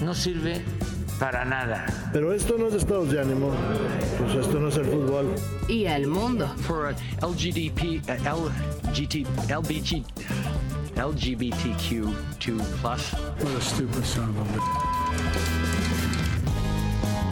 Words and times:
no 0.00 0.14
sirve 0.14 0.62
para 1.18 1.44
nada. 1.44 1.84
Pero 2.12 2.32
esto 2.32 2.56
no 2.58 2.68
es 2.68 2.74
estados 2.74 3.10
de 3.10 3.20
ánimo. 3.20 3.50
Pues 4.18 4.34
esto 4.46 4.60
no 4.60 4.68
es 4.68 4.76
el 4.76 4.84
fútbol. 4.84 5.34
Y 5.68 5.86
el 5.86 6.06
mundo. 6.06 6.46
For 6.58 6.94
LGDP, 7.20 8.02
LGT, 8.24 9.26
LBG, 9.50 10.04
LGBTQ2+. 10.96 12.14
What 13.40 13.56
a 13.56 13.60
stupid 13.60 14.04
son 14.04 14.30
of 14.30 14.38
a 14.38 14.44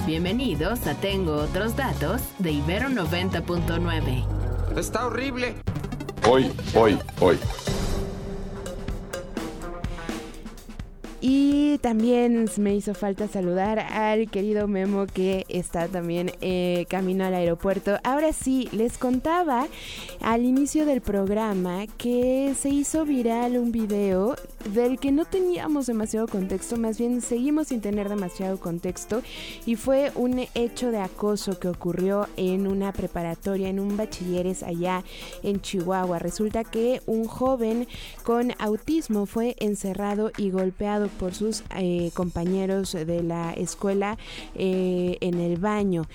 Bienvenidos 0.06 0.86
a 0.86 0.94
Tengo 0.94 1.34
Otros 1.34 1.74
Datos 1.74 2.22
de 2.38 2.52
Ibero 2.52 2.88
90.9. 2.88 4.78
Está 4.78 5.06
horrible. 5.06 5.54
Hoy, 6.28 6.52
hoy, 6.74 6.98
hoy. 7.20 7.38
Y 11.20 11.78
también 11.78 12.46
me 12.58 12.74
hizo 12.74 12.94
falta 12.94 13.26
saludar 13.26 13.78
al 13.78 14.30
querido 14.30 14.68
Memo 14.68 15.06
que 15.06 15.46
está 15.48 15.88
también 15.88 16.32
eh, 16.40 16.86
camino 16.88 17.24
al 17.24 17.34
aeropuerto. 17.34 17.98
Ahora 18.04 18.32
sí, 18.32 18.68
les 18.72 18.98
contaba 18.98 19.66
al 20.20 20.44
inicio 20.44 20.84
del 20.84 21.00
programa 21.00 21.86
que 21.96 22.54
se 22.58 22.68
hizo 22.68 23.04
viral 23.04 23.56
un 23.56 23.72
video 23.72 24.36
del 24.72 24.98
que 24.98 25.12
no 25.12 25.24
teníamos 25.24 25.86
demasiado 25.86 26.26
contexto, 26.26 26.76
más 26.76 26.98
bien 26.98 27.20
seguimos 27.20 27.68
sin 27.68 27.80
tener 27.80 28.08
demasiado 28.08 28.58
contexto 28.58 29.22
y 29.64 29.76
fue 29.76 30.12
un 30.14 30.46
hecho 30.54 30.90
de 30.90 30.98
acoso 30.98 31.58
que 31.58 31.68
ocurrió 31.68 32.28
en 32.36 32.66
una 32.66 32.92
preparatoria, 32.92 33.68
en 33.68 33.80
un 33.80 33.96
bachilleres 33.96 34.62
allá 34.62 35.04
en 35.42 35.60
Chihuahua. 35.60 36.18
Resulta 36.18 36.64
que 36.64 37.02
un 37.06 37.26
joven 37.26 37.86
con 38.22 38.52
autismo 38.58 39.26
fue 39.26 39.56
encerrado 39.58 40.30
y 40.36 40.50
golpeado 40.50 41.08
por 41.08 41.34
sus 41.34 41.62
eh, 41.76 42.10
compañeros 42.14 42.92
de 42.92 43.22
la 43.22 43.52
escuela 43.52 44.18
eh, 44.54 45.18
en 45.20 45.40
el 45.40 45.58
baño. 45.58 46.06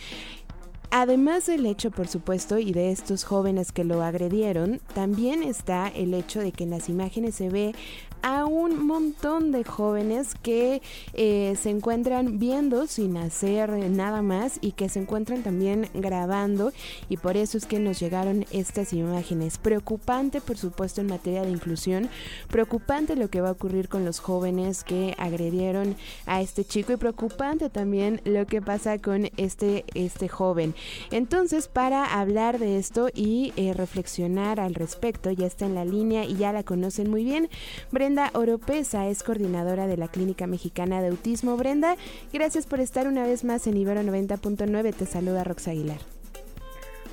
Además 0.94 1.46
del 1.46 1.66
hecho, 1.68 1.90
por 1.90 2.10
supuesto, 2.10 2.60
y 2.60 2.74
de 2.74 2.92
estos 2.92 3.24
jóvenes 3.24 3.72
que 3.72 3.86
lo 3.86 4.04
agredieron, 4.04 4.82
también 4.94 5.42
está 5.42 5.88
el 5.88 6.14
hecho 6.14 6.42
de 6.42 6.52
que 6.52 6.66
en 6.66 6.70
las 6.70 6.90
imágenes 6.90 7.36
se 7.36 7.48
ve 7.48 7.74
a 8.22 8.46
un 8.46 8.86
montón 8.86 9.52
de 9.52 9.64
jóvenes 9.64 10.36
que 10.42 10.82
eh, 11.14 11.56
se 11.60 11.70
encuentran 11.70 12.40
viendo 12.40 12.88
sin 12.88 13.18
hacer 13.18 13.72
nada 13.90 14.22
más 14.22 14.60
y 14.62 14.74
que 14.74 14.90
se 14.90 15.00
encuentran 15.00 15.44
también 15.44 15.90
grabando 15.94 16.72
y 17.10 17.18
por 17.18 17.38
eso 17.38 17.58
es 17.58 17.66
que 17.66 17.80
nos 17.80 18.00
llegaron 18.00 18.46
estas 18.52 18.94
imágenes. 18.94 19.58
Preocupante, 19.58 20.42
por 20.42 20.58
supuesto, 20.58 21.02
en 21.02 21.08
materia 21.08 21.44
de 21.44 21.52
inclusión, 21.52 22.10
preocupante 22.50 23.16
lo 23.16 23.30
que 23.30 23.42
va 23.42 23.50
a 23.50 23.54
ocurrir 23.54 23.90
con 23.90 24.06
los 24.06 24.20
jóvenes 24.20 24.84
que 24.84 25.16
agredieron 25.18 25.96
a 26.26 26.42
este 26.42 26.64
chico 26.66 26.94
y 26.94 26.98
preocupante 26.98 27.70
también 27.70 28.22
lo 28.26 28.46
que 28.46 28.62
pasa 28.62 29.00
con 29.00 29.30
este, 29.38 29.86
este 29.94 30.28
joven. 30.28 30.76
Entonces, 31.12 31.68
para 31.68 32.20
hablar 32.20 32.60
de 32.60 32.78
esto 32.78 33.10
y 33.14 33.54
eh, 33.56 33.74
reflexionar 33.74 34.60
al 34.60 34.76
respecto, 34.76 35.31
ya 35.31 35.48
está 35.48 35.66
en 35.66 35.76
la 35.76 35.86
línea 35.86 36.26
y 36.26 36.36
ya 36.36 36.52
la 36.54 36.64
conocen 36.64 37.10
muy 37.10 37.24
bien. 37.24 37.50
Brenda 37.92 38.11
Oropesa 38.34 39.08
es 39.08 39.24
coordinadora 39.24 39.88
de 39.88 39.96
la 39.96 40.10
Clínica 40.10 40.46
Mexicana 40.46 41.02
de 41.02 41.08
Autismo. 41.08 41.56
Brenda, 41.56 41.96
gracias 42.34 42.66
por 42.66 42.80
estar 42.82 43.08
una 43.08 43.24
vez 43.24 43.44
más 43.44 43.68
en 43.68 43.78
Ibero 43.78 44.02
90.9. 44.02 44.94
Te 44.94 45.06
saluda 45.06 45.44
Rox 45.44 45.68
Aguilar. 45.70 46.00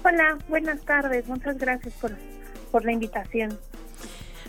Hola, 0.05 0.39
buenas 0.49 0.81
tardes. 0.81 1.29
Muchas 1.29 1.59
gracias 1.59 1.95
por, 1.95 2.13
por 2.73 2.85
la 2.85 2.93
invitación. 2.93 3.59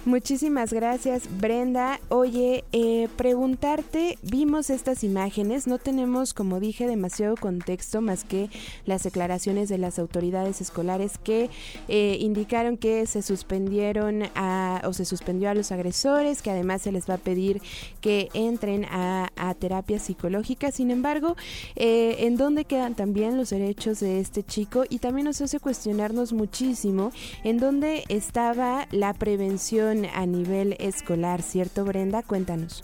Muchísimas 0.06 0.72
gracias, 0.72 1.24
Brenda. 1.40 2.00
Oye, 2.08 2.64
eh, 2.72 3.10
preguntarte, 3.18 4.18
vimos 4.22 4.70
estas 4.70 5.04
imágenes, 5.04 5.68
no 5.68 5.78
tenemos, 5.78 6.34
como 6.34 6.62
dije, 6.62 6.88
demasiado 6.88 7.36
contexto 7.36 8.00
más 8.00 8.24
que 8.24 8.50
las 8.86 9.04
declaraciones 9.04 9.68
de 9.68 9.78
las 9.78 10.00
autoridades 10.00 10.62
escolares 10.62 11.18
que 11.18 11.50
eh, 11.90 12.16
indicaron 12.22 12.78
que 12.78 13.06
se 13.08 13.22
suspendieron 13.22 14.24
a, 14.36 14.69
o 14.86 14.94
se 14.94 15.06
suspendió 15.06 15.50
a 15.50 15.54
los 15.54 15.72
agresores, 15.72 16.42
que 16.42 16.52
además 16.52 16.82
se 16.82 16.92
les 16.92 17.10
va 17.10 17.16
a 17.16 17.18
pedir 17.18 17.62
que 18.02 18.30
entren 18.34 18.86
a, 18.86 19.30
a 19.36 19.54
terapia 19.54 20.00
psicológica. 20.00 20.72
Sin 20.72 20.92
embargo, 20.92 21.36
eh, 21.76 22.18
¿en 22.20 22.38
dónde 22.38 22.66
quedan 22.66 22.96
también 22.96 23.38
los 23.38 23.50
derechos 23.50 24.00
de 24.00 24.20
este 24.20 24.44
chico? 24.44 24.84
Y 24.90 25.00
también 25.00 25.26
nos 25.26 25.42
hace 25.42 25.60
cuestionarnos 25.60 26.34
muchísimo 26.34 27.12
en 27.44 27.58
dónde 27.58 28.04
estaba 28.10 28.88
la 28.92 29.14
prevención 29.14 30.06
a 30.14 30.26
nivel 30.26 30.76
escolar, 30.80 31.42
¿cierto 31.42 31.86
Brenda? 31.86 32.24
Cuéntanos. 32.24 32.84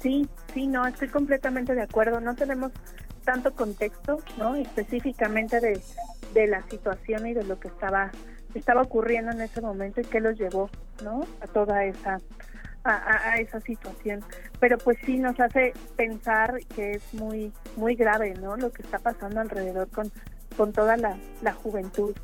Sí, 0.00 0.28
sí, 0.52 0.66
no, 0.66 0.86
estoy 0.86 1.08
completamente 1.08 1.74
de 1.74 1.82
acuerdo. 1.82 2.20
No 2.20 2.34
tenemos 2.34 2.72
tanto 3.24 3.54
contexto, 3.54 4.18
¿no? 4.36 4.56
Específicamente 4.56 5.60
de, 5.60 5.80
de 6.34 6.46
la 6.48 6.62
situación 6.68 7.26
y 7.26 7.34
de 7.34 7.44
lo 7.44 7.60
que 7.60 7.68
estaba 7.68 8.10
estaba 8.58 8.82
ocurriendo 8.82 9.32
en 9.32 9.40
ese 9.40 9.60
momento 9.60 10.00
y 10.00 10.04
qué 10.04 10.20
los 10.20 10.38
llevó, 10.38 10.70
¿no? 11.02 11.26
A 11.40 11.46
toda 11.46 11.84
esa 11.84 12.18
a, 12.84 13.30
a, 13.30 13.36
esa 13.36 13.60
situación. 13.60 14.24
Pero 14.58 14.76
pues 14.78 14.98
sí 15.04 15.18
nos 15.18 15.38
hace 15.38 15.72
pensar 15.96 16.58
que 16.74 16.92
es 16.92 17.14
muy 17.14 17.52
muy 17.76 17.94
grave, 17.94 18.34
¿no? 18.34 18.56
Lo 18.56 18.72
que 18.72 18.82
está 18.82 18.98
pasando 18.98 19.40
alrededor 19.40 19.88
con 19.88 20.10
con 20.56 20.72
toda 20.72 20.96
la, 20.96 21.16
la 21.42 21.52
juventud. 21.52 22.14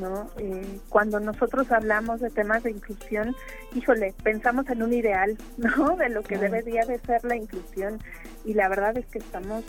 ¿no? 0.00 0.30
Eh, 0.36 0.80
cuando 0.90 1.18
nosotros 1.18 1.72
hablamos 1.72 2.20
de 2.20 2.28
temas 2.28 2.62
de 2.62 2.72
inclusión, 2.72 3.34
híjole, 3.74 4.14
pensamos 4.22 4.68
en 4.68 4.82
un 4.82 4.92
ideal, 4.92 5.38
¿no? 5.56 5.96
De 5.96 6.10
lo 6.10 6.22
que 6.22 6.36
debería 6.36 6.84
de 6.84 6.98
ser 6.98 7.24
la 7.24 7.36
inclusión 7.36 7.98
y 8.44 8.54
la 8.54 8.68
verdad 8.68 8.96
es 8.98 9.06
que 9.06 9.18
estamos 9.18 9.64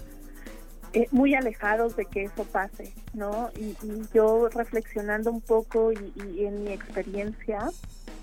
eh, 0.94 1.08
muy 1.12 1.36
alejados 1.36 1.96
de 1.96 2.06
que 2.06 2.24
eso 2.24 2.44
pase, 2.46 2.94
¿no? 3.14 3.50
Y, 3.56 3.76
y 3.84 4.04
yo 4.14 4.50
reflexionando 4.50 5.32
un 5.32 5.42
poco 5.42 5.92
y, 5.92 6.14
y, 6.16 6.46
en 6.46 6.64
mi 6.64 6.72
experiencia, 6.72 7.70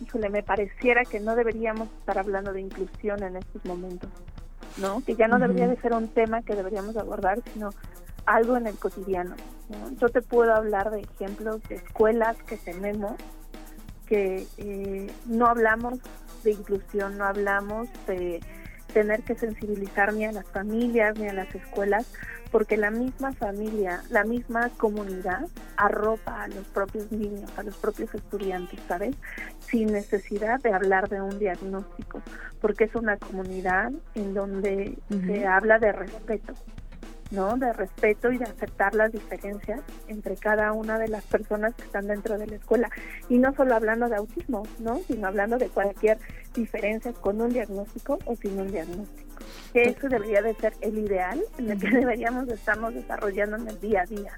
híjole, 0.03 0.31
me 0.31 0.43
pareciera 0.43 1.05
que 1.05 1.21
no 1.21 1.37
deberíamos 1.37 1.88
estar 1.99 2.19
hablando 2.19 2.53
de 2.53 2.60
inclusión 2.62 3.22
en 3.22 3.37
estos 3.37 3.65
momentos, 3.65 4.10
¿no? 4.78 5.03
Que 5.05 5.15
ya 5.15 5.28
no 5.28 5.37
uh 5.37 5.38
-huh. 5.38 5.43
debería 5.43 5.69
de 5.69 5.76
ser 5.81 5.93
un 5.93 6.09
tema 6.09 6.43
que 6.43 6.55
deberíamos 6.55 6.97
abordar, 6.97 7.41
sino 7.53 7.71
algo 8.26 8.56
en 8.56 8.66
el 8.66 8.76
cotidiano. 8.76 9.37
¿no? 9.69 9.91
Yo 9.99 10.09
te 10.09 10.21
puedo 10.22 10.53
hablar 10.55 10.91
de 10.91 11.00
ejemplos 11.00 11.62
de 11.69 11.76
escuelas 11.76 12.37
que 12.47 12.56
tenemos 12.56 13.15
que 14.06 14.47
eh, 14.59 15.10
no 15.26 15.47
hablamos 15.47 15.99
de 16.44 16.53
inclusión, 16.53 17.19
no 17.19 17.25
hablamos 17.25 17.88
de 18.06 18.41
tener 18.93 19.22
que 19.22 19.34
sensibilizar 19.34 20.12
ni 20.15 20.25
a 20.25 20.32
las 20.32 20.47
familias 20.47 21.19
ni 21.19 21.28
a 21.28 21.32
las 21.32 21.53
escuelas, 21.55 22.06
porque 22.56 22.78
la 22.78 22.91
misma 22.91 23.34
familia, 23.34 24.03
la 24.09 24.25
misma 24.25 24.71
comunidad 24.78 25.47
arropa 25.77 26.44
a 26.44 26.49
los 26.49 26.65
propios 26.69 27.12
niños, 27.12 27.50
a 27.59 27.62
los 27.62 27.77
propios 27.77 28.15
estudiantes, 28.15 28.81
¿sabes? 28.89 29.15
Sin 29.59 29.93
necesidad 29.93 30.59
de 30.62 30.72
hablar 30.72 31.11
de 31.11 31.21
un 31.21 31.39
diagnóstico, 31.39 32.22
porque 32.62 32.84
es 32.84 32.94
una 32.94 33.19
comunidad 33.19 33.93
en 34.15 34.33
donde 34.33 34.97
uh 35.11 35.15
-huh. 35.15 35.27
se 35.27 35.47
habla 35.47 35.79
de 35.79 35.93
respeto, 35.93 36.55
¿no? 37.31 37.56
De 37.56 37.73
respeto 37.73 38.31
y 38.31 38.38
de 38.38 38.44
aceptar 38.44 38.94
las 38.94 39.12
diferencias 39.12 39.81
entre 40.08 40.37
cada 40.37 40.73
una 40.73 40.99
de 40.99 41.08
las 41.08 41.25
personas 41.25 41.75
que 41.75 41.82
están 41.82 42.06
dentro 42.06 42.38
de 42.38 42.46
la 42.46 42.56
escuela. 42.56 42.90
Y 43.28 43.38
no 43.38 43.55
solo 43.55 43.75
hablando 43.75 44.08
de 44.08 44.17
autismo, 44.17 44.64
¿no? 44.78 45.00
Sino 45.06 45.28
hablando 45.28 45.58
de 45.58 45.69
cualquier 45.69 46.19
diferencia 46.55 47.12
con 47.12 47.40
un 47.40 47.52
diagnóstico 47.52 48.19
o 48.25 48.37
sin 48.37 48.58
un 48.58 48.70
diagnóstico. 48.70 49.26
Que 49.73 49.90
eso 49.90 50.08
debería 50.08 50.43
de 50.43 50.55
ser 50.55 50.73
el 50.81 50.99
ideal 50.99 51.40
en 51.58 51.70
el 51.70 51.78
que 51.78 51.90
deberíamos 51.90 52.46
de 52.46 52.55
estarnos 52.55 52.94
desarrollando 52.94 53.56
en 53.56 53.69
el 53.69 53.81
día 53.81 54.02
a 54.02 54.06
día. 54.06 54.32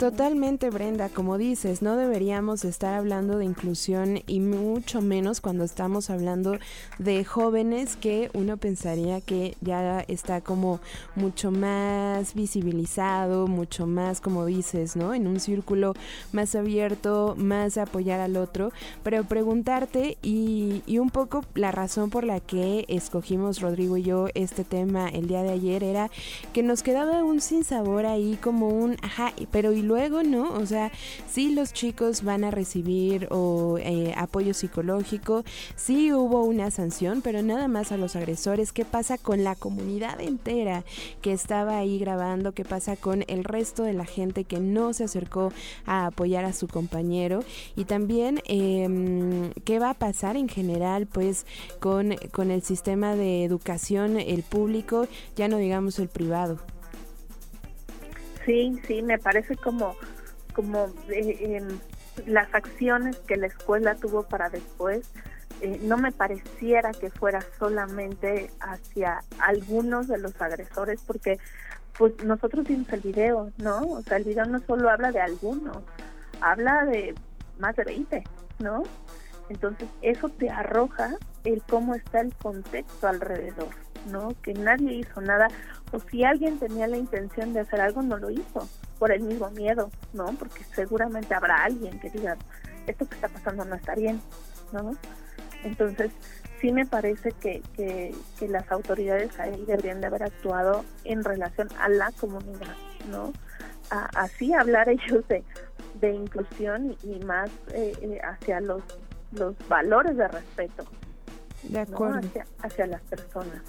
Totalmente, 0.00 0.70
Brenda, 0.70 1.10
como 1.10 1.36
dices, 1.36 1.82
no 1.82 1.94
deberíamos 1.94 2.64
estar 2.64 2.94
hablando 2.94 3.36
de 3.36 3.44
inclusión 3.44 4.22
y 4.26 4.40
mucho 4.40 5.02
menos 5.02 5.42
cuando 5.42 5.62
estamos 5.62 6.08
hablando 6.08 6.56
de 6.98 7.22
jóvenes 7.22 7.96
que 7.96 8.30
uno 8.32 8.56
pensaría 8.56 9.20
que 9.20 9.58
ya 9.60 10.00
está 10.08 10.40
como 10.40 10.80
mucho 11.16 11.50
más 11.50 12.32
visibilizado, 12.32 13.46
mucho 13.46 13.86
más, 13.86 14.22
como 14.22 14.46
dices, 14.46 14.96
¿no? 14.96 15.12
En 15.12 15.26
un 15.26 15.38
círculo 15.38 15.92
más 16.32 16.54
abierto, 16.54 17.34
más 17.36 17.76
apoyar 17.76 18.20
al 18.20 18.38
otro, 18.38 18.72
pero 19.02 19.24
preguntarte 19.24 20.16
y, 20.22 20.82
un 20.98 21.10
poco 21.10 21.44
la 21.54 21.72
razón 21.72 22.08
por 22.08 22.24
la 22.24 22.40
que 22.40 22.86
escogimos 22.88 23.60
Rodrigo 23.60 23.98
y 23.98 24.04
yo 24.04 24.28
este 24.32 24.64
tema 24.64 25.10
el 25.10 25.26
día 25.28 25.42
de 25.42 25.50
ayer 25.50 25.84
era 25.84 26.10
que 26.54 26.62
nos 26.62 26.82
quedaba 26.82 27.22
un 27.22 27.42
sinsabor 27.42 28.06
ahí 28.06 28.38
como 28.40 28.68
un, 28.68 28.96
ajá, 29.02 29.34
pero 29.50 29.72
y 29.72 29.89
luego, 29.90 30.22
¿no? 30.22 30.52
O 30.52 30.66
sea, 30.66 30.92
sí 31.28 31.52
los 31.52 31.72
chicos 31.72 32.22
van 32.22 32.44
a 32.44 32.52
recibir 32.52 33.26
o, 33.32 33.76
eh, 33.78 34.14
apoyo 34.16 34.54
psicológico, 34.54 35.42
sí 35.74 36.12
hubo 36.12 36.44
una 36.44 36.70
sanción, 36.70 37.22
pero 37.22 37.42
nada 37.42 37.66
más 37.66 37.90
a 37.90 37.96
los 37.96 38.14
agresores. 38.14 38.72
¿Qué 38.72 38.84
pasa 38.84 39.18
con 39.18 39.42
la 39.42 39.56
comunidad 39.56 40.20
entera 40.20 40.84
que 41.22 41.32
estaba 41.32 41.78
ahí 41.78 41.98
grabando? 41.98 42.52
¿Qué 42.52 42.64
pasa 42.64 42.94
con 42.94 43.24
el 43.26 43.42
resto 43.42 43.82
de 43.82 43.92
la 43.92 44.04
gente 44.04 44.44
que 44.44 44.60
no 44.60 44.92
se 44.92 45.04
acercó 45.04 45.52
a 45.86 46.06
apoyar 46.06 46.44
a 46.44 46.52
su 46.52 46.68
compañero? 46.68 47.42
Y 47.74 47.84
también, 47.84 48.42
eh, 48.46 49.50
¿qué 49.64 49.80
va 49.80 49.90
a 49.90 49.94
pasar 49.94 50.36
en 50.36 50.48
general, 50.48 51.06
pues, 51.06 51.46
con, 51.80 52.14
con 52.30 52.52
el 52.52 52.62
sistema 52.62 53.16
de 53.16 53.42
educación, 53.44 54.20
el 54.20 54.44
público, 54.44 55.08
ya 55.34 55.48
no 55.48 55.56
digamos 55.56 55.98
el 55.98 56.08
privado? 56.08 56.60
Sí, 58.50 58.80
sí, 58.88 59.00
me 59.02 59.16
parece 59.16 59.56
como, 59.56 59.94
como 60.56 60.92
eh, 61.08 61.62
las 62.26 62.52
acciones 62.52 63.16
que 63.18 63.36
la 63.36 63.46
escuela 63.46 63.94
tuvo 63.94 64.24
para 64.24 64.50
después, 64.50 65.08
eh, 65.60 65.78
no 65.84 65.96
me 65.96 66.10
pareciera 66.10 66.90
que 66.90 67.10
fuera 67.10 67.44
solamente 67.60 68.50
hacia 68.58 69.22
algunos 69.38 70.08
de 70.08 70.18
los 70.18 70.42
agresores, 70.42 71.00
porque 71.06 71.38
pues 71.96 72.24
nosotros 72.24 72.66
vimos 72.66 72.92
el 72.92 73.02
video, 73.02 73.52
¿no? 73.58 73.82
O 73.82 74.02
sea, 74.02 74.16
el 74.16 74.24
video 74.24 74.46
no 74.46 74.58
solo 74.58 74.90
habla 74.90 75.12
de 75.12 75.20
algunos, 75.20 75.78
habla 76.40 76.84
de 76.86 77.14
más 77.60 77.76
de 77.76 77.84
20, 77.84 78.24
¿no? 78.58 78.82
Entonces, 79.48 79.88
eso 80.02 80.28
te 80.28 80.50
arroja 80.50 81.14
el 81.44 81.62
cómo 81.70 81.94
está 81.94 82.20
el 82.20 82.34
contexto 82.34 83.06
alrededor, 83.06 83.76
¿no? 84.10 84.34
Que 84.42 84.54
nadie 84.54 84.94
hizo 84.94 85.20
nada, 85.20 85.46
o 85.92 86.00
si 86.00 86.24
alguien 86.24 86.58
tenía 86.58 86.86
la 86.86 86.96
intención 86.96 87.52
de 87.52 87.60
hacer 87.60 87.80
algo, 87.80 88.02
no 88.02 88.16
lo 88.18 88.30
hizo, 88.30 88.68
por 88.98 89.12
el 89.12 89.22
mismo 89.22 89.50
miedo, 89.50 89.90
¿no? 90.12 90.26
Porque 90.38 90.64
seguramente 90.74 91.34
habrá 91.34 91.64
alguien 91.64 91.98
que 92.00 92.10
diga, 92.10 92.36
esto 92.86 93.08
que 93.08 93.14
está 93.14 93.28
pasando 93.28 93.64
no 93.64 93.74
está 93.74 93.94
bien, 93.94 94.20
¿no? 94.72 94.96
Entonces, 95.64 96.10
sí 96.60 96.72
me 96.72 96.86
parece 96.86 97.32
que, 97.32 97.62
que, 97.74 98.14
que 98.38 98.48
las 98.48 98.70
autoridades 98.70 99.38
ahí 99.38 99.64
deberían 99.66 100.00
de 100.00 100.06
haber 100.06 100.24
actuado 100.24 100.84
en 101.04 101.24
relación 101.24 101.68
a 101.78 101.88
la 101.88 102.12
comunidad, 102.12 102.76
¿no? 103.10 103.32
A, 103.90 104.08
así 104.14 104.52
hablar 104.52 104.88
ellos 104.90 105.26
de, 105.28 105.42
de 106.00 106.14
inclusión 106.14 106.96
y, 107.02 107.18
más 107.24 107.50
eh, 107.72 107.92
eh, 108.02 108.20
hacia 108.22 108.60
los, 108.60 108.82
los 109.32 109.54
valores 109.68 110.16
de 110.16 110.28
respeto. 110.28 110.84
De 111.64 111.80
acuerdo. 111.80 112.20
¿no? 112.20 112.28
Hacia, 112.28 112.46
hacia 112.62 112.86
las 112.86 113.02
personas. 113.02 113.62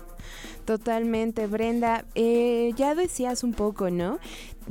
Totalmente, 0.71 1.47
Brenda. 1.47 2.05
Eh, 2.15 2.71
ya 2.77 2.95
decías 2.95 3.43
un 3.43 3.51
poco, 3.51 3.89
¿no? 3.89 4.19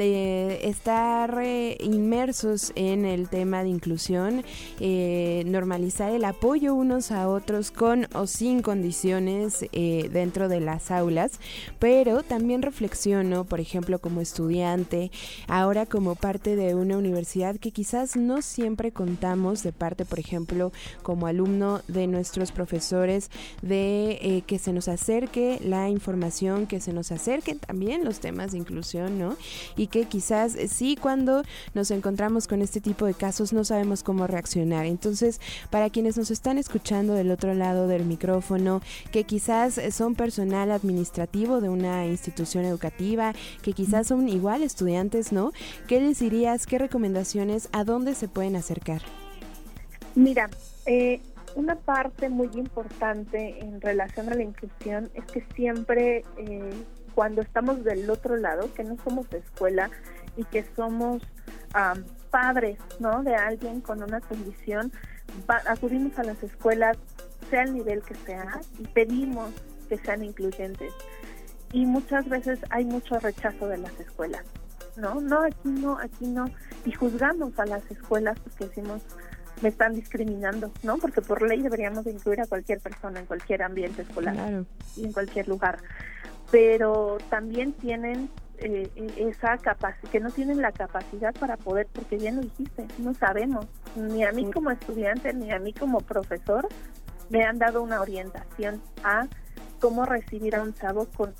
De 0.00 0.66
estar 0.66 1.38
eh, 1.42 1.76
inmersos 1.78 2.72
en 2.74 3.04
el 3.04 3.28
tema 3.28 3.62
de 3.62 3.68
inclusión, 3.68 4.44
eh, 4.80 5.42
normalizar 5.44 6.10
el 6.10 6.24
apoyo 6.24 6.74
unos 6.74 7.10
a 7.10 7.28
otros 7.28 7.70
con 7.70 8.08
o 8.14 8.26
sin 8.26 8.62
condiciones 8.62 9.66
eh, 9.72 10.08
dentro 10.10 10.48
de 10.48 10.60
las 10.60 10.90
aulas, 10.90 11.32
pero 11.78 12.22
también 12.22 12.62
reflexiono, 12.62 13.44
por 13.44 13.60
ejemplo, 13.60 13.98
como 13.98 14.22
estudiante, 14.22 15.10
ahora 15.48 15.84
como 15.84 16.14
parte 16.14 16.56
de 16.56 16.74
una 16.74 16.96
universidad 16.96 17.56
que 17.56 17.70
quizás 17.70 18.16
no 18.16 18.40
siempre 18.40 18.92
contamos 18.92 19.62
de 19.62 19.72
parte, 19.72 20.06
por 20.06 20.18
ejemplo, 20.18 20.72
como 21.02 21.26
alumno 21.26 21.82
de 21.88 22.06
nuestros 22.06 22.52
profesores, 22.52 23.30
de 23.60 24.42
que 24.46 24.58
se 24.58 24.72
nos 24.72 24.88
acerque 24.88 25.60
la 25.62 25.90
información, 25.90 26.66
que 26.66 26.80
se 26.80 26.94
nos 26.94 27.12
acerquen 27.12 27.58
también 27.58 28.02
los 28.02 28.20
temas 28.20 28.52
de 28.52 28.58
inclusión, 28.58 29.18
¿no? 29.18 29.36
Y 29.76 29.89
que 29.90 30.04
quizás 30.04 30.54
eh, 30.56 30.68
sí 30.68 30.96
cuando 30.96 31.42
nos 31.74 31.90
encontramos 31.90 32.46
con 32.46 32.62
este 32.62 32.80
tipo 32.80 33.06
de 33.06 33.14
casos 33.14 33.52
no 33.52 33.64
sabemos 33.64 34.02
cómo 34.02 34.26
reaccionar. 34.26 34.86
Entonces, 34.86 35.40
para 35.70 35.90
quienes 35.90 36.16
nos 36.16 36.30
están 36.30 36.58
escuchando 36.58 37.14
del 37.14 37.30
otro 37.30 37.54
lado 37.54 37.88
del 37.88 38.04
micrófono, 38.04 38.80
que 39.12 39.24
quizás 39.24 39.78
eh, 39.78 39.90
son 39.90 40.14
personal 40.14 40.70
administrativo 40.70 41.60
de 41.60 41.68
una 41.68 42.06
institución 42.06 42.64
educativa, 42.64 43.34
que 43.62 43.72
quizás 43.72 44.06
son 44.06 44.28
igual 44.28 44.62
estudiantes, 44.62 45.32
¿no? 45.32 45.52
¿Qué 45.86 46.00
les 46.00 46.20
dirías? 46.20 46.66
¿Qué 46.66 46.78
recomendaciones? 46.78 47.68
¿A 47.72 47.84
dónde 47.84 48.14
se 48.14 48.28
pueden 48.28 48.56
acercar? 48.56 49.02
Mira, 50.14 50.50
eh, 50.86 51.20
una 51.54 51.76
parte 51.76 52.28
muy 52.28 52.48
importante 52.54 53.58
en 53.60 53.80
relación 53.80 54.28
a 54.28 54.34
la 54.34 54.42
inclusión 54.42 55.10
es 55.14 55.24
que 55.24 55.44
siempre 55.54 56.24
eh, 56.36 56.70
cuando 57.14 57.42
estamos 57.42 57.84
del 57.84 58.08
otro 58.10 58.36
lado, 58.36 58.72
que 58.74 58.84
no 58.84 58.96
somos 59.04 59.28
de 59.30 59.38
escuela 59.38 59.90
y 60.36 60.44
que 60.44 60.64
somos 60.76 61.22
um, 61.74 62.02
padres 62.30 62.78
¿no? 62.98 63.22
de 63.22 63.34
alguien 63.34 63.80
con 63.80 64.02
una 64.02 64.20
condición, 64.20 64.92
acudimos 65.66 66.18
a 66.18 66.24
las 66.24 66.42
escuelas, 66.42 66.96
sea 67.50 67.62
el 67.62 67.74
nivel 67.74 68.02
que 68.02 68.14
sea, 68.14 68.60
y 68.78 68.86
pedimos 68.88 69.50
que 69.88 69.98
sean 69.98 70.24
incluyentes. 70.24 70.92
Y 71.72 71.86
muchas 71.86 72.28
veces 72.28 72.58
hay 72.70 72.84
mucho 72.84 73.18
rechazo 73.18 73.68
de 73.68 73.78
las 73.78 73.98
escuelas. 74.00 74.44
No, 74.96 75.20
no, 75.20 75.42
aquí 75.42 75.68
no, 75.68 75.98
aquí 75.98 76.26
no. 76.26 76.46
Y 76.84 76.92
juzgamos 76.92 77.58
a 77.58 77.66
las 77.66 77.88
escuelas 77.90 78.38
porque 78.40 78.66
decimos, 78.66 79.02
me 79.62 79.68
están 79.68 79.94
discriminando, 79.94 80.72
¿no? 80.82 80.98
Porque 80.98 81.20
por 81.20 81.42
ley 81.42 81.62
deberíamos 81.62 82.04
de 82.04 82.12
incluir 82.12 82.40
a 82.40 82.46
cualquier 82.46 82.80
persona 82.80 83.20
en 83.20 83.26
cualquier 83.26 83.62
ambiente 83.62 84.02
escolar 84.02 84.34
claro. 84.34 84.66
y 84.96 85.04
en 85.04 85.12
cualquier 85.12 85.48
lugar. 85.48 85.78
Pero 86.50 87.18
también 87.28 87.72
tienen 87.74 88.28
eh, 88.58 88.90
esa 89.16 89.56
capacidad, 89.58 90.10
que 90.10 90.20
no 90.20 90.30
tienen 90.30 90.60
la 90.60 90.72
capacidad 90.72 91.34
para 91.34 91.56
poder, 91.56 91.86
porque 91.92 92.16
bien 92.16 92.36
lo 92.36 92.42
dijiste, 92.42 92.86
no 92.98 93.14
sabemos, 93.14 93.66
ni 93.96 94.24
a 94.24 94.32
mí 94.32 94.50
como 94.50 94.70
estudiante, 94.70 95.32
ni 95.32 95.50
a 95.50 95.58
mí 95.58 95.72
como 95.72 96.00
profesor, 96.00 96.68
me 97.30 97.44
han 97.44 97.58
dado 97.58 97.82
una 97.82 98.00
orientación 98.00 98.82
a 99.02 99.26
cómo 99.80 100.04
recibir 100.04 100.56
a 100.56 100.62
un 100.62 100.74
chavo 100.74 101.06
con 101.16 101.32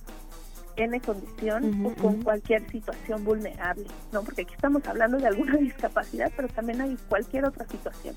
N 0.76 1.00
condición 1.00 1.64
uh 1.64 1.68
-huh, 1.68 1.92
o 1.92 2.02
con 2.02 2.14
uh 2.14 2.18
-huh. 2.18 2.24
cualquier 2.24 2.70
situación 2.70 3.24
vulnerable, 3.24 3.86
¿no? 4.12 4.22
Porque 4.22 4.42
aquí 4.42 4.54
estamos 4.54 4.86
hablando 4.86 5.18
de 5.18 5.26
alguna 5.26 5.56
discapacidad, 5.58 6.32
pero 6.34 6.48
también 6.48 6.80
hay 6.80 6.96
cualquier 7.08 7.44
otra 7.44 7.66
situación, 7.66 8.14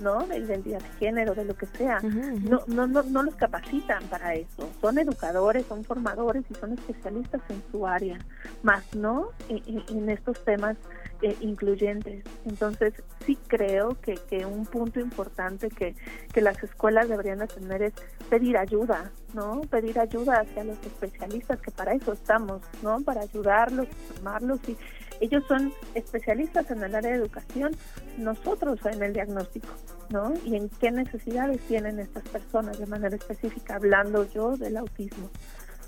¿no? 0.00 0.26
De 0.26 0.38
identidad 0.38 0.80
de 0.80 0.88
género, 0.98 1.34
de 1.34 1.44
lo 1.44 1.54
que 1.54 1.66
sea. 1.66 1.98
Uh 2.02 2.06
-huh. 2.06 2.40
no, 2.48 2.62
no, 2.66 2.86
no, 2.86 3.02
no 3.02 3.22
los 3.22 3.34
capacitan 3.34 4.02
para 4.04 4.34
eso. 4.34 4.68
Son 4.80 4.98
educadores, 4.98 5.66
son 5.66 5.84
formadores 5.84 6.44
y 6.50 6.54
son 6.54 6.72
especialistas 6.72 7.40
en 7.48 7.62
su 7.70 7.86
área, 7.86 8.18
más 8.62 8.82
no 8.94 9.28
en, 9.48 9.82
en 9.88 10.10
estos 10.10 10.44
temas 10.44 10.76
eh, 11.22 11.36
incluyentes. 11.40 12.24
Entonces, 12.44 12.94
sí 13.26 13.38
creo 13.46 14.00
que, 14.00 14.14
que 14.14 14.46
un 14.46 14.66
punto 14.66 15.00
importante 15.00 15.68
que, 15.68 15.94
que 16.32 16.40
las 16.40 16.62
escuelas 16.62 17.08
deberían 17.08 17.38
de 17.38 17.46
tener 17.46 17.82
es 17.82 17.92
pedir 18.28 18.56
ayuda, 18.56 19.10
¿no? 19.34 19.60
Pedir 19.62 19.98
ayuda 19.98 20.40
hacia 20.40 20.64
los 20.64 20.78
especialistas, 20.84 21.60
que 21.60 21.70
para 21.70 21.92
eso 21.92 22.12
estamos, 22.12 22.62
¿no? 22.82 23.00
Para 23.00 23.22
ayudarlos, 23.22 23.88
formarlos 24.08 24.60
y 24.68 24.76
ellos 25.20 25.44
son 25.46 25.72
especialistas 25.94 26.70
en 26.70 26.82
el 26.82 26.94
área 26.94 27.10
de 27.10 27.16
educación, 27.16 27.76
nosotros 28.16 28.80
en 28.86 29.02
el 29.02 29.12
diagnóstico, 29.12 29.68
¿no? 30.08 30.32
Y 30.46 30.56
en 30.56 30.70
qué 30.80 30.90
necesidades 30.90 31.60
tienen 31.68 31.98
estas 31.98 32.26
personas 32.28 32.78
de 32.78 32.86
manera 32.86 33.14
específica, 33.14 33.74
hablando 33.76 34.26
yo 34.30 34.56
del 34.56 34.78
autismo. 34.78 35.28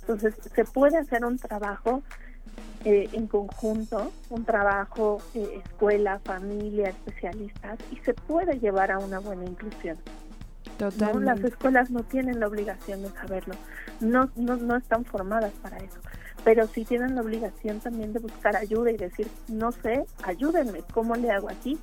Entonces, 0.02 0.34
se 0.54 0.64
puede 0.64 0.98
hacer 0.98 1.24
un 1.24 1.38
trabajo 1.38 2.02
eh, 2.84 3.08
en 3.12 3.26
conjunto, 3.26 4.12
un 4.30 4.44
trabajo 4.44 5.18
eh, 5.34 5.60
escuela, 5.64 6.18
familia, 6.24 6.88
especialistas, 6.88 7.78
y 7.90 7.96
se 7.98 8.14
puede 8.14 8.58
llevar 8.58 8.90
a 8.90 8.98
una 8.98 9.18
buena 9.20 9.44
inclusión. 9.44 9.96
Totalmente. 10.78 11.20
¿no? 11.20 11.20
Las 11.20 11.40
escuelas 11.44 11.90
no 11.90 12.02
tienen 12.02 12.40
la 12.40 12.46
obligación 12.48 13.02
de 13.02 13.10
saberlo, 13.10 13.54
no, 14.00 14.30
no, 14.36 14.56
no 14.56 14.76
están 14.76 15.04
formadas 15.04 15.52
para 15.62 15.76
eso, 15.78 16.00
pero 16.44 16.66
sí 16.66 16.84
tienen 16.84 17.14
la 17.14 17.20
obligación 17.20 17.80
también 17.80 18.12
de 18.12 18.18
buscar 18.18 18.56
ayuda 18.56 18.90
y 18.90 18.96
decir, 18.96 19.28
no 19.48 19.70
sé, 19.72 20.04
ayúdenme, 20.24 20.80
¿cómo 20.92 21.14
le 21.14 21.30
hago 21.30 21.50
aquí? 21.50 21.78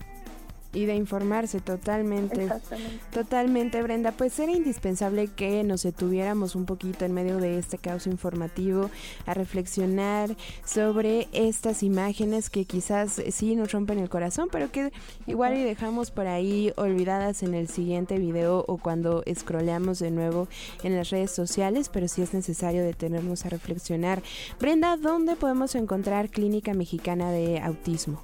Y 0.71 0.85
de 0.85 0.95
informarse 0.95 1.61
totalmente. 1.61 2.43
Exactamente. 2.43 2.99
Totalmente, 3.11 3.81
Brenda. 3.81 4.11
Pues 4.11 4.37
era 4.39 4.51
indispensable 4.51 5.27
que 5.27 5.63
nos 5.63 5.81
detuviéramos 5.81 6.55
un 6.55 6.65
poquito 6.65 7.05
en 7.05 7.13
medio 7.13 7.37
de 7.37 7.57
este 7.57 7.79
caos 7.79 8.05
informativo 8.05 8.91
a 9.25 9.33
reflexionar 9.33 10.35
sobre 10.63 11.27
estas 11.31 11.81
imágenes 11.81 12.51
que 12.51 12.65
quizás 12.65 13.21
sí 13.31 13.55
nos 13.55 13.71
rompen 13.71 13.97
el 13.97 14.09
corazón, 14.09 14.49
pero 14.51 14.71
que 14.71 14.91
igual 15.25 15.57
y 15.57 15.63
dejamos 15.63 16.11
por 16.11 16.27
ahí 16.27 16.71
olvidadas 16.75 17.41
en 17.41 17.55
el 17.55 17.67
siguiente 17.67 18.19
video 18.19 18.63
o 18.67 18.77
cuando 18.77 19.23
scrolleamos 19.33 19.97
de 19.97 20.11
nuevo 20.11 20.47
en 20.83 20.95
las 20.95 21.09
redes 21.09 21.31
sociales, 21.31 21.89
pero 21.89 22.07
sí 22.07 22.21
es 22.21 22.33
necesario 22.33 22.83
detenernos 22.83 23.45
a 23.45 23.49
reflexionar. 23.49 24.21
Brenda, 24.59 24.97
¿dónde 24.97 25.35
podemos 25.35 25.73
encontrar 25.73 26.29
Clínica 26.29 26.73
Mexicana 26.73 27.31
de 27.31 27.59
Autismo? 27.59 28.21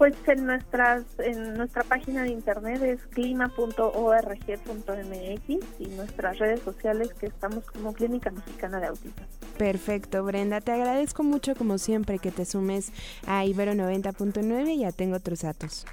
Pues 0.00 0.14
en 0.28 0.46
nuestras 0.46 1.04
en 1.18 1.52
nuestra 1.58 1.82
página 1.82 2.22
de 2.22 2.30
internet 2.30 2.82
es 2.82 3.06
clima.org.mx 3.08 3.70
y 5.78 5.86
nuestras 5.88 6.38
redes 6.38 6.60
sociales 6.60 7.12
que 7.12 7.26
estamos 7.26 7.66
como 7.66 7.92
Clínica 7.92 8.30
Mexicana 8.30 8.80
de 8.80 8.86
Autismo. 8.86 9.26
Perfecto, 9.58 10.24
Brenda. 10.24 10.62
Te 10.62 10.72
agradezco 10.72 11.22
mucho 11.22 11.54
como 11.54 11.76
siempre 11.76 12.18
que 12.18 12.30
te 12.30 12.46
sumes 12.46 12.94
a 13.26 13.44
Ibero 13.44 13.74
90.9 13.74 14.70
y 14.70 14.78
ya 14.78 14.92
tengo 14.92 15.16
otros 15.16 15.42
datos. 15.42 15.84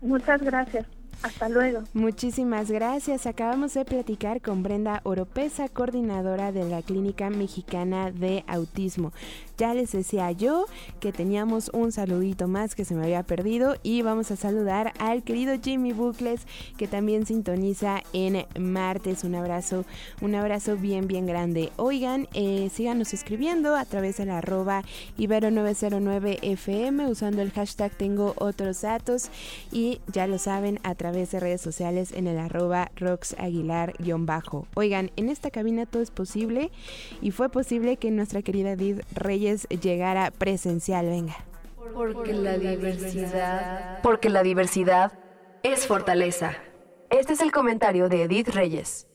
Muchas 0.00 0.42
gracias. 0.42 0.84
Hasta 1.22 1.48
luego. 1.48 1.82
Muchísimas 1.94 2.70
gracias. 2.70 3.26
Acabamos 3.26 3.74
de 3.74 3.84
platicar 3.84 4.40
con 4.40 4.62
Brenda 4.62 5.00
Oropesa, 5.04 5.68
coordinadora 5.68 6.50
de 6.52 6.64
la 6.64 6.82
Clínica 6.82 7.30
Mexicana 7.30 8.10
de 8.10 8.44
Autismo. 8.46 9.12
Ya 9.58 9.74
les 9.74 9.92
decía 9.92 10.32
yo 10.32 10.66
que 10.98 11.12
teníamos 11.12 11.70
un 11.72 11.92
saludito 11.92 12.48
más 12.48 12.74
que 12.74 12.84
se 12.84 12.94
me 12.96 13.04
había 13.04 13.22
perdido 13.22 13.76
y 13.84 14.02
vamos 14.02 14.32
a 14.32 14.36
saludar 14.36 14.92
al 14.98 15.22
querido 15.22 15.54
Jimmy 15.62 15.92
Bucles 15.92 16.40
que 16.76 16.88
también 16.88 17.26
sintoniza 17.26 18.02
en 18.12 18.44
martes. 18.58 19.22
Un 19.22 19.36
abrazo, 19.36 19.84
un 20.20 20.34
abrazo 20.34 20.76
bien, 20.76 21.06
bien 21.06 21.26
grande. 21.26 21.70
Oigan, 21.76 22.26
eh, 22.34 22.70
síganos 22.72 23.14
escribiendo 23.14 23.76
a 23.76 23.84
través 23.84 24.16
de 24.16 24.26
la 24.26 24.38
arroba 24.38 24.82
ibero909fm 25.18 27.08
usando 27.08 27.42
el 27.42 27.52
hashtag 27.52 27.92
tengo 27.92 28.34
otros 28.38 28.80
datos 28.82 29.28
y 29.70 30.00
ya 30.12 30.26
lo 30.26 30.38
saben 30.38 30.80
a 30.82 30.94
través 30.94 31.11
de 31.12 31.40
redes 31.40 31.60
sociales 31.60 32.12
en 32.12 32.26
el 32.26 32.38
arroba 32.38 32.90
roxaguilar-bajo. 32.96 34.66
Oigan, 34.74 35.10
en 35.16 35.28
esta 35.28 35.50
cabina 35.50 35.86
todo 35.86 36.02
es 36.02 36.10
posible 36.10 36.70
y 37.20 37.30
fue 37.30 37.48
posible 37.50 37.96
que 37.96 38.10
nuestra 38.10 38.42
querida 38.42 38.72
Edith 38.72 39.02
Reyes 39.14 39.68
llegara 39.68 40.30
presencial. 40.30 41.06
Venga. 41.06 41.36
Porque 41.94 42.32
la 42.32 42.56
diversidad. 42.56 44.00
Porque 44.02 44.30
la 44.30 44.42
diversidad 44.42 45.12
es 45.62 45.86
fortaleza. 45.86 46.54
Este 47.10 47.34
es 47.34 47.40
el 47.40 47.52
comentario 47.52 48.08
de 48.08 48.22
Edith 48.22 48.48
Reyes. 48.48 49.06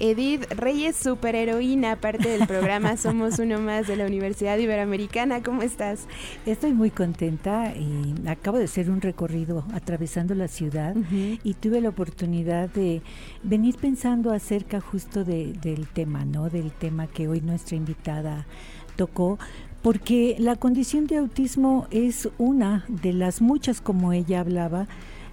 Edith 0.00 0.52
Reyes, 0.52 0.94
superheroína, 0.94 1.96
parte 1.96 2.28
del 2.28 2.46
programa 2.46 2.96
Somos 2.98 3.40
Uno 3.40 3.58
Más 3.58 3.88
de 3.88 3.96
la 3.96 4.06
Universidad 4.06 4.56
Iberoamericana. 4.56 5.42
¿Cómo 5.42 5.62
estás? 5.62 6.06
Estoy 6.46 6.72
muy 6.72 6.90
contenta 6.90 7.74
y 7.74 8.14
acabo 8.28 8.58
de 8.58 8.64
hacer 8.64 8.90
un 8.90 9.00
recorrido 9.00 9.64
atravesando 9.74 10.36
la 10.36 10.46
ciudad 10.46 10.94
y 11.42 11.54
tuve 11.54 11.80
la 11.80 11.88
oportunidad 11.88 12.68
de 12.68 13.02
venir 13.42 13.76
pensando 13.76 14.30
acerca 14.30 14.80
justo 14.80 15.24
del 15.24 15.88
tema, 15.92 16.24
¿no? 16.24 16.48
Del 16.48 16.70
tema 16.70 17.08
que 17.08 17.26
hoy 17.26 17.40
nuestra 17.40 17.76
invitada 17.76 18.46
tocó, 18.94 19.40
porque 19.82 20.36
la 20.38 20.54
condición 20.54 21.08
de 21.08 21.18
autismo 21.18 21.88
es 21.90 22.28
una 22.38 22.84
de 22.86 23.12
las 23.12 23.40
muchas, 23.42 23.80
como 23.80 24.12
ella 24.12 24.40
hablaba, 24.40 24.86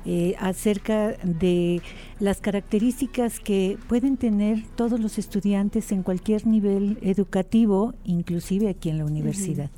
eh, 0.07 0.35
acerca 0.39 1.13
de 1.23 1.81
las 2.19 2.39
características 2.39 3.39
que 3.39 3.79
pueden 3.87 4.17
tener 4.17 4.63
todos 4.75 4.99
los 4.99 5.17
estudiantes 5.17 5.91
en 5.91 6.03
cualquier 6.03 6.45
nivel 6.45 6.99
educativo, 7.01 7.95
inclusive 8.03 8.69
aquí 8.69 8.89
en 8.89 8.99
la 8.99 9.05
universidad. 9.05 9.71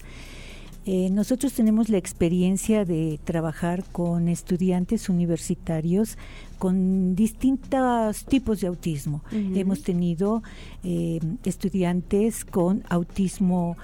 Eh, 0.86 1.10
nosotros 1.12 1.54
tenemos 1.54 1.88
la 1.88 1.98
experiencia 1.98 2.84
de 2.84 3.22
trabajar 3.24 3.86
con 3.94 4.28
estudiantes 4.28 5.08
universitarios 5.08 6.18
con 6.60 7.16
distintos 7.16 8.26
tipos 8.26 8.60
de 8.60 8.68
autismo. 8.68 9.24
Hemos 9.32 9.82
tenido 9.84 10.44
eh, 10.84 11.22
estudiantes 11.46 12.44
con 12.44 12.84
autismo 12.90 13.78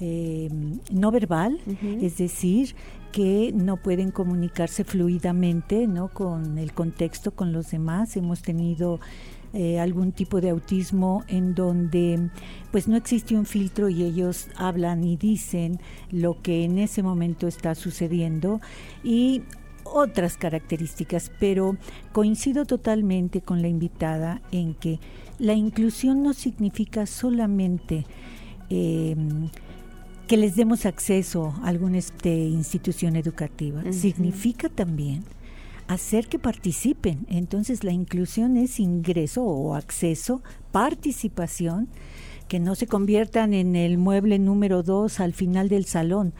no 0.00 1.10
verbal, 1.10 1.60
es 2.00 2.16
decir, 2.16 2.74
que 3.12 3.52
no 3.54 3.76
pueden 3.76 4.10
comunicarse 4.10 4.84
fluidamente 4.84 5.86
¿no? 5.86 6.08
con 6.08 6.58
el 6.58 6.72
contexto, 6.72 7.32
con 7.32 7.52
los 7.52 7.70
demás. 7.70 8.16
Hemos 8.16 8.42
tenido 8.42 9.00
eh, 9.52 9.80
algún 9.80 10.12
tipo 10.12 10.40
de 10.40 10.50
autismo 10.50 11.24
en 11.26 11.54
donde 11.54 12.30
pues 12.70 12.86
no 12.86 12.96
existe 12.96 13.34
un 13.34 13.46
filtro 13.46 13.88
y 13.88 14.04
ellos 14.04 14.48
hablan 14.56 15.02
y 15.02 15.16
dicen 15.16 15.80
lo 16.10 16.40
que 16.40 16.64
en 16.64 16.78
ese 16.78 17.02
momento 17.02 17.48
está 17.48 17.74
sucediendo 17.74 18.60
y 19.02 19.42
otras 19.82 20.36
características, 20.36 21.32
pero 21.40 21.76
coincido 22.12 22.64
totalmente 22.64 23.40
con 23.40 23.60
la 23.60 23.66
invitada 23.66 24.40
en 24.52 24.74
que 24.74 25.00
la 25.40 25.54
inclusión 25.54 26.22
no 26.22 26.32
significa 26.32 27.06
solamente 27.06 28.06
eh, 28.68 29.16
que 30.30 30.36
les 30.36 30.54
demos 30.54 30.86
acceso 30.86 31.52
a 31.60 31.70
alguna 31.70 31.98
este, 31.98 32.32
institución 32.32 33.16
educativa. 33.16 33.82
Significa 33.90 34.68
también 34.68 35.24
hacer 35.88 36.28
que 36.28 36.38
participen. 36.38 37.26
Entonces 37.28 37.82
la 37.82 37.90
inclusión 37.90 38.56
es 38.56 38.78
ingreso 38.78 39.42
o 39.42 39.74
acceso, 39.74 40.40
participación, 40.70 41.88
que 42.46 42.60
no 42.60 42.76
se 42.76 42.86
conviertan 42.86 43.54
en 43.54 43.74
el 43.74 43.98
mueble 43.98 44.38
número 44.38 44.84
dos 44.84 45.18
al 45.18 45.32
final 45.32 45.68
del 45.68 45.84
salón, 45.86 46.32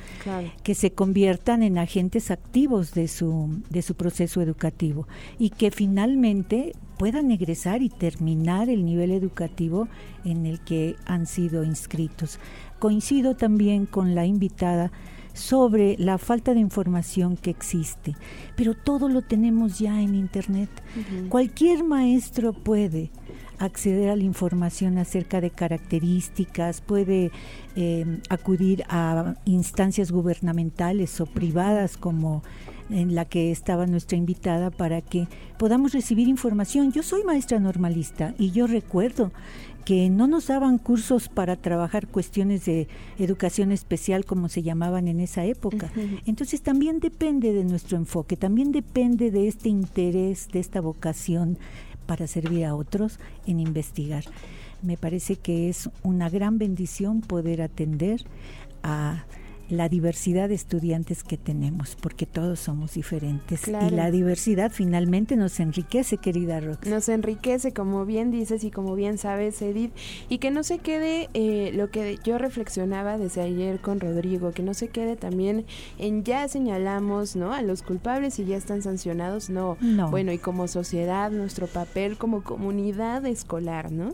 que 0.63 0.77
se 0.77 0.93
conviertan 0.93 1.65
en 1.65 1.77
agentes 1.77 2.31
activos 2.31 2.95
de 2.95 3.09
su, 3.09 3.61
de 3.71 3.83
su 3.83 3.97
proceso 3.97 4.41
educativo 4.41 5.09
y 5.37 5.51
que 5.51 5.73
finalmente 5.73 6.75
puedan 6.97 7.31
egresar 7.31 7.81
y 7.81 7.89
terminar 7.89 8.69
el 8.69 8.85
nivel 8.85 9.11
educativo 9.11 9.89
en 10.25 10.47
el 10.47 10.61
que 10.61 10.97
han 11.07 11.27
sido 11.27 11.65
inscritos. 11.65 12.39
Coincido 12.81 13.37
también 13.37 13.87
con 13.87 14.17
la 14.17 14.27
invitada 14.27 14.91
sobre 15.33 15.97
la 15.99 16.19
falta 16.19 16.55
de 16.55 16.61
información 16.61 17.37
que 17.37 17.51
existe, 17.51 18.17
pero 18.57 18.75
todo 18.75 19.09
lo 19.09 19.23
tenemos 19.23 19.79
ya 19.79 20.01
en 20.01 20.15
Internet. 20.15 20.71
Cualquier 21.29 21.85
maestro 21.85 22.53
puede 22.53 23.11
acceder 23.59 24.09
a 24.11 24.17
la 24.17 24.23
información 24.23 24.99
acerca 24.99 25.41
de 25.41 25.51
características, 25.51 26.81
puede 26.81 27.31
eh, 27.77 28.21
acudir 28.29 28.85
a 28.89 29.35
instancias 29.45 30.11
gubernamentales 30.11 31.21
o 31.21 31.27
privadas 31.27 31.97
como 31.97 32.43
en 32.91 33.15
la 33.15 33.25
que 33.25 33.51
estaba 33.51 33.87
nuestra 33.87 34.17
invitada 34.19 34.71
para 34.71 35.01
que 35.01 35.29
podamos 35.59 35.93
recibir 35.93 36.29
información. 36.29 36.93
Yo 36.93 37.03
soy 37.03 37.25
maestra 37.25 37.59
normalista 37.59 38.35
y 38.39 38.51
yo 38.51 38.67
recuerdo 38.67 39.33
que 39.85 40.11
no 40.11 40.27
nos 40.27 40.49
daban 40.49 40.79
cursos 40.79 41.29
para 41.29 41.57
trabajar 41.57 42.07
cuestiones 42.07 42.65
de 42.65 42.89
educación 43.19 43.73
especial 43.73 44.25
como 44.25 44.49
se 44.49 44.63
llamaban 44.63 45.09
en 45.09 45.21
esa 45.21 45.45
época. 45.45 45.91
Entonces 46.27 46.63
también 46.63 47.01
depende 47.01 47.53
de 47.53 47.65
nuestro 47.65 47.97
enfoque, 47.97 48.37
también 48.37 48.73
depende 48.73 49.31
de 49.31 49.49
este 49.49 49.69
interés, 49.69 50.49
de 50.53 50.61
esta 50.61 50.81
vocación 50.81 51.59
para 52.07 52.27
servir 52.27 52.67
a 52.67 52.75
otros 52.75 53.19
en 53.47 53.61
investigar. 53.61 54.25
Me 54.83 54.97
parece 54.97 55.37
que 55.37 55.69
es 55.69 55.91
una 56.03 56.29
gran 56.29 56.59
bendición 56.59 57.21
poder 57.21 57.63
atender 57.63 58.25
a 58.83 59.25
la 59.71 59.89
diversidad 59.89 60.49
de 60.49 60.55
estudiantes 60.55 61.23
que 61.23 61.37
tenemos, 61.37 61.97
porque 62.01 62.27
todos 62.27 62.61
somos 62.61 62.95
diferentes. 62.95 63.69
Y 63.69 63.91
la 63.91 64.11
diversidad 64.11 64.71
finalmente 64.73 65.37
nos 65.37 65.61
enriquece, 65.61 66.19
querida 66.19 66.61
Rox. 66.61 66.87
Nos 66.89 67.09
enriquece, 67.09 67.73
como 67.73 68.05
bien 68.05 68.31
dices 68.31 68.65
y 68.65 68.71
como 68.71 68.95
bien 68.95 69.19
sabes, 69.19 69.63
Edith, 69.63 69.93
y 70.29 70.39
que 70.39 70.51
no 70.51 70.63
se 70.63 70.79
quede 70.79 71.29
eh, 71.35 71.73
lo 71.75 71.91
que 71.91 72.19
yo 72.25 72.39
reflexionaba 72.39 73.17
desde 73.19 73.43
ayer 73.43 73.81
con 73.81 74.01
Rodrigo, 74.01 74.53
que 74.53 74.63
no 74.63 74.75
se 74.75 74.89
quede 74.89 75.17
también 75.17 75.65
en 75.99 76.25
ya 76.25 76.49
señalamos 76.49 77.37
¿no? 77.37 77.53
a 77.53 77.63
los 77.63 77.83
culpables 77.83 78.39
y 78.39 78.45
ya 78.45 78.57
están 78.57 78.83
sancionados, 78.83 79.51
no. 79.51 79.77
no. 79.81 80.11
Bueno, 80.11 80.33
y 80.33 80.39
como 80.39 80.69
sociedad, 80.69 81.31
nuestro 81.31 81.67
papel 81.67 82.19
como 82.19 82.43
comunidad 82.43 83.25
escolar, 83.27 83.93
¿no? 83.93 84.13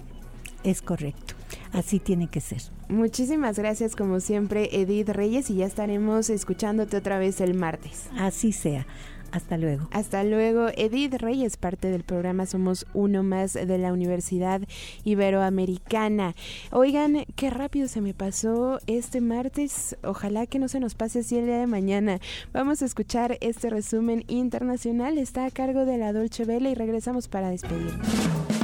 Es 0.66 0.82
correcto. 0.82 1.34
Así 1.72 2.00
tiene 2.00 2.26
que 2.26 2.40
ser. 2.40 2.60
Muchísimas 2.88 3.56
gracias 3.56 3.94
como 3.94 4.18
siempre 4.18 4.68
Edith 4.72 5.10
Reyes 5.10 5.48
y 5.48 5.54
ya 5.54 5.66
estaremos 5.66 6.28
escuchándote 6.28 6.96
otra 6.96 7.20
vez 7.20 7.40
el 7.40 7.54
martes. 7.54 8.10
Así 8.18 8.50
sea. 8.50 8.84
Hasta 9.30 9.58
luego. 9.58 9.88
Hasta 9.92 10.24
luego. 10.24 10.68
Edith 10.76 11.14
Reyes, 11.14 11.56
parte 11.56 11.88
del 11.88 12.02
programa 12.02 12.46
Somos 12.46 12.84
Uno 12.94 13.22
Más 13.22 13.52
de 13.52 13.78
la 13.78 13.92
Universidad 13.92 14.62
Iberoamericana. 15.04 16.34
Oigan, 16.72 17.26
qué 17.36 17.50
rápido 17.50 17.86
se 17.86 18.00
me 18.00 18.12
pasó 18.12 18.80
este 18.88 19.20
martes. 19.20 19.96
Ojalá 20.02 20.46
que 20.46 20.58
no 20.58 20.66
se 20.66 20.80
nos 20.80 20.96
pase 20.96 21.20
así 21.20 21.38
el 21.38 21.46
día 21.46 21.58
de 21.58 21.68
mañana. 21.68 22.18
Vamos 22.52 22.82
a 22.82 22.86
escuchar 22.86 23.38
este 23.40 23.70
resumen 23.70 24.24
internacional. 24.26 25.16
Está 25.16 25.46
a 25.46 25.50
cargo 25.52 25.84
de 25.84 25.98
la 25.98 26.12
Dolce 26.12 26.44
Vele 26.44 26.70
y 26.70 26.74
regresamos 26.74 27.28
para 27.28 27.50
despedirnos. 27.50 28.55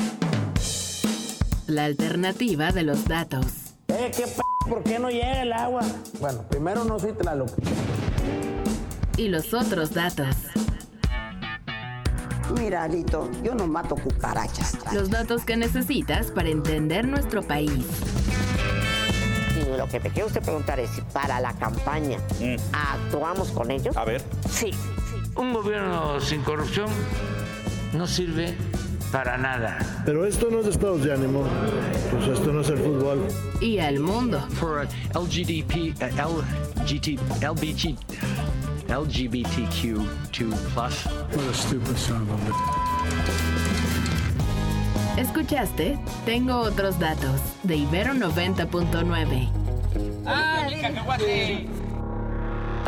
La 1.72 1.86
alternativa 1.86 2.70
de 2.70 2.82
los 2.82 3.06
datos. 3.06 3.46
Eh, 3.88 4.10
¿qué 4.14 4.24
p 4.24 4.42
¿Por 4.68 4.82
qué 4.82 4.98
no 4.98 5.08
llega 5.08 5.40
el 5.40 5.54
agua? 5.54 5.80
Bueno, 6.20 6.42
primero 6.50 6.84
no 6.84 6.98
soy 6.98 7.12
Tlaloc. 7.12 7.48
Y 9.16 9.28
los 9.28 9.54
otros 9.54 9.94
datos. 9.94 10.36
Mira, 12.60 12.86
Lito, 12.88 13.30
yo 13.42 13.54
no 13.54 13.66
mato 13.66 13.94
cucarachas. 13.94 14.76
Los 14.92 15.08
datos 15.08 15.46
que 15.46 15.56
necesitas 15.56 16.30
para 16.30 16.50
entender 16.50 17.08
nuestro 17.08 17.42
país. 17.42 17.86
Y 19.56 19.74
lo 19.78 19.88
que 19.88 19.98
me 19.98 20.10
quiere 20.10 20.26
usted 20.26 20.42
preguntar 20.42 20.78
es 20.78 20.90
si 20.90 21.00
para 21.00 21.40
la 21.40 21.54
campaña 21.54 22.18
actuamos 22.74 23.50
con 23.50 23.70
ellos. 23.70 23.96
A 23.96 24.04
ver. 24.04 24.22
Sí. 24.46 24.72
Un 25.36 25.54
gobierno 25.54 26.20
sin 26.20 26.42
corrupción 26.42 26.90
no 27.94 28.06
sirve 28.06 28.54
para 29.12 29.36
nada. 29.36 29.78
Pero 30.04 30.26
esto 30.26 30.48
no 30.50 30.60
es 30.60 30.66
estados 30.66 31.04
de 31.04 31.12
ánimo. 31.12 31.44
Pues 32.10 32.26
esto 32.28 32.52
no 32.52 32.62
es 32.62 32.70
el 32.70 32.78
fútbol. 32.78 33.20
Y 33.60 33.78
al 33.78 34.00
mundo. 34.00 34.40
For 34.58 34.84
uh, 34.84 34.86
LGDP, 35.20 35.94
uh, 36.02 36.42
LGT, 36.80 37.20
LBG, 37.42 37.96
LGBTQ2+. 38.88 40.06
What 40.74 41.48
a 41.48 41.54
stupid 41.54 41.96
son 41.96 42.22
of 42.22 42.30
a 42.30 42.36
¿Escuchaste? 45.20 45.98
Tengo 46.24 46.56
otros 46.56 46.98
datos 46.98 47.40
de 47.62 47.76
Ibero 47.76 48.14
90.9. 48.14 49.50